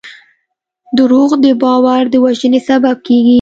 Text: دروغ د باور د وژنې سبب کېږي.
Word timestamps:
دروغ 0.97 1.31
د 1.43 1.45
باور 1.61 2.03
د 2.09 2.15
وژنې 2.23 2.59
سبب 2.69 2.95
کېږي. 3.07 3.29